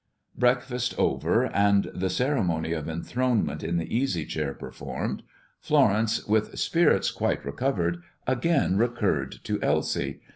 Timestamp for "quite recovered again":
7.11-8.77